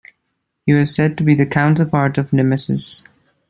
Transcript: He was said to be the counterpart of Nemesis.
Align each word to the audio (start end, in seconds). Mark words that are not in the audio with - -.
He 0.65 0.73
was 0.73 0.95
said 0.95 1.15
to 1.19 1.23
be 1.23 1.35
the 1.35 1.45
counterpart 1.45 2.17
of 2.17 2.33
Nemesis. 2.33 3.03